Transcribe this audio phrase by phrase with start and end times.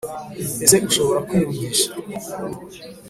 [0.63, 1.89] Ese ushobora kwiyumvisha